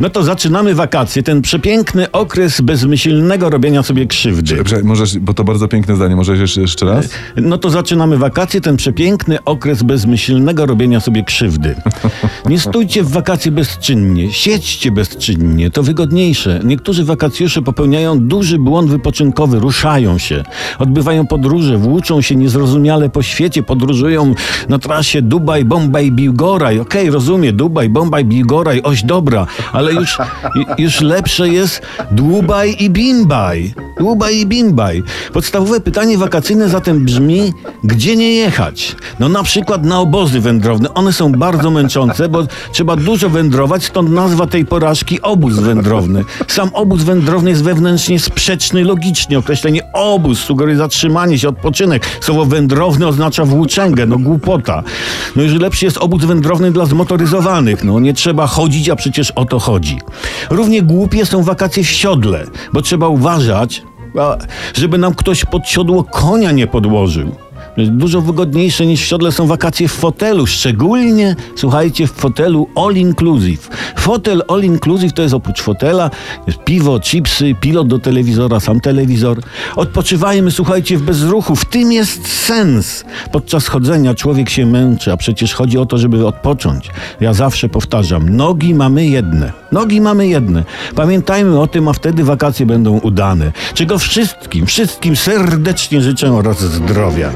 No 0.00 0.10
to 0.10 0.22
zaczynamy 0.22 0.74
wakacje, 0.74 1.22
ten 1.22 1.42
przepiękny 1.42 2.10
okres 2.10 2.60
bezmyślnego 2.60 3.50
robienia 3.50 3.82
sobie 3.82 4.06
krzywdy. 4.06 4.56
Możesz, 4.82 5.18
bo 5.18 5.34
to 5.34 5.44
bardzo 5.44 5.68
piękne 5.68 5.96
zdanie, 5.96 6.16
możesz 6.16 6.40
jeszcze, 6.40 6.60
jeszcze 6.60 6.86
raz? 6.86 7.08
No 7.36 7.58
to 7.58 7.70
zaczynamy 7.70 8.18
wakacje, 8.18 8.60
ten 8.60 8.76
przepiękny 8.76 9.44
okres 9.44 9.82
bezmyślnego 9.82 10.66
robienia 10.66 11.00
sobie 11.00 11.24
krzywdy. 11.24 11.74
Nie 12.50 12.60
stójcie 12.60 13.02
w 13.02 13.10
wakacje 13.10 13.52
bezczynnie, 13.52 14.32
siedźcie 14.32 14.90
bezczynnie, 14.90 15.70
to 15.70 15.82
wygodniejsze. 15.82 16.60
Niektórzy 16.64 17.04
wakacjusze 17.04 17.62
popełniają 17.62 18.20
duży 18.20 18.58
błąd 18.58 18.90
wypoczynkowy, 18.90 19.58
ruszają 19.58 20.18
się, 20.18 20.44
odbywają 20.78 21.26
podróże, 21.26 21.78
włóczą 21.78 22.20
się 22.20 22.36
niezrozumiale 22.36 23.10
po 23.10 23.22
świecie, 23.22 23.62
podróżują 23.62 24.34
na 24.68 24.78
trasie 24.78 25.22
Dubaj, 25.22 25.64
Bombaj, 25.64 26.12
Biłgoraj. 26.12 26.80
Okej, 26.80 27.10
rozumiem, 27.10 27.56
Dubaj, 27.56 27.88
Bombaj, 27.88 28.24
Biłgoraj, 28.24 28.82
oś 28.82 29.02
dobra, 29.02 29.46
ale 29.72 29.83
już, 29.92 30.18
już 30.78 31.00
lepsze 31.00 31.48
jest 31.48 31.82
Dłubaj 32.10 32.76
i 32.78 32.90
Bimbaj. 32.90 33.74
Dłubaj 33.98 34.38
i 34.38 34.46
Bimbaj. 34.46 35.02
Podstawowe 35.32 35.80
pytanie 35.80 36.18
wakacyjne 36.18 36.68
zatem 36.68 37.04
brzmi, 37.04 37.52
gdzie 37.84 38.16
nie 38.16 38.34
jechać? 38.34 38.96
No 39.20 39.28
na 39.28 39.42
przykład 39.42 39.84
na 39.84 40.00
obozy 40.00 40.40
wędrowne. 40.40 40.94
One 40.94 41.12
są 41.12 41.32
bardzo 41.32 41.70
męczące, 41.70 42.28
bo 42.28 42.46
trzeba 42.72 42.96
dużo 42.96 43.28
wędrować, 43.28 43.84
stąd 43.84 44.10
nazwa 44.10 44.46
tej 44.46 44.66
porażki 44.66 45.22
obóz 45.22 45.54
wędrowny. 45.54 46.24
Sam 46.48 46.70
obóz 46.72 47.02
wędrowny 47.02 47.50
jest 47.50 47.64
wewnętrznie 47.64 48.20
sprzeczny 48.20 48.84
logicznie. 48.84 49.38
Określenie 49.38 49.92
obóz 49.92 50.38
sugeruje 50.38 50.76
zatrzymanie 50.76 51.38
się, 51.38 51.48
odpoczynek. 51.48 52.06
Słowo 52.20 52.44
wędrowny 52.44 53.06
oznacza 53.06 53.44
włóczęgę, 53.44 54.06
no 54.06 54.18
głupota. 54.18 54.82
No 55.36 55.42
już 55.42 55.52
lepszy 55.52 55.84
jest 55.84 55.98
obóz 55.98 56.24
wędrowny 56.24 56.70
dla 56.72 56.86
zmotoryzowanych. 56.86 57.84
No 57.84 58.00
nie 58.00 58.14
trzeba 58.14 58.46
chodzić, 58.46 58.88
a 58.88 58.96
przecież 58.96 59.30
o 59.30 59.44
to 59.44 59.58
chodzi. 59.58 59.98
Równie 60.50 60.82
głupie 60.82 61.26
są 61.26 61.42
wakacje 61.42 61.84
w 61.84 61.90
siodle, 61.90 62.46
bo 62.72 62.82
trzeba 62.82 63.08
uważać, 63.08 63.83
a, 64.20 64.36
żeby 64.74 64.98
nam 64.98 65.14
ktoś 65.14 65.44
pod 65.44 65.68
siodło 65.68 66.04
konia 66.04 66.52
nie 66.52 66.66
podłożył. 66.66 67.32
Dużo 67.76 68.20
wygodniejsze 68.20 68.86
niż 68.86 69.02
w 69.02 69.04
siodle 69.04 69.32
są 69.32 69.46
wakacje 69.46 69.88
w 69.88 69.92
fotelu, 69.92 70.46
szczególnie, 70.46 71.36
słuchajcie, 71.56 72.06
w 72.06 72.12
fotelu 72.12 72.68
all 72.76 72.94
inclusive. 72.94 73.68
Fotel 73.96 74.42
all 74.48 74.62
inclusive 74.62 75.12
to 75.12 75.22
jest 75.22 75.34
oprócz 75.34 75.62
fotela 75.62 76.10
jest 76.46 76.58
piwo, 76.64 77.00
chipsy, 77.00 77.54
pilot 77.60 77.88
do 77.88 77.98
telewizora, 77.98 78.60
sam 78.60 78.80
telewizor. 78.80 79.40
Odpoczywajmy, 79.76 80.50
słuchajcie, 80.50 80.98
w 80.98 81.02
bezruchu. 81.02 81.56
W 81.56 81.64
tym 81.64 81.92
jest 81.92 82.28
sens. 82.28 83.04
Podczas 83.32 83.66
chodzenia 83.66 84.14
człowiek 84.14 84.50
się 84.50 84.66
męczy, 84.66 85.12
a 85.12 85.16
przecież 85.16 85.54
chodzi 85.54 85.78
o 85.78 85.86
to, 85.86 85.98
żeby 85.98 86.26
odpocząć. 86.26 86.90
Ja 87.20 87.32
zawsze 87.32 87.68
powtarzam, 87.68 88.36
nogi 88.36 88.74
mamy 88.74 89.06
jedne. 89.06 89.63
Nogi 89.74 90.00
mamy 90.00 90.28
jedne. 90.28 90.64
Pamiętajmy 90.94 91.60
o 91.60 91.66
tym, 91.66 91.88
a 91.88 91.92
wtedy 91.92 92.24
wakacje 92.24 92.66
będą 92.66 92.98
udane. 92.98 93.52
Czego 93.74 93.98
wszystkim, 93.98 94.66
wszystkim 94.66 95.16
serdecznie 95.16 96.02
życzę 96.02 96.32
oraz 96.32 96.60
zdrowia. 96.60 97.30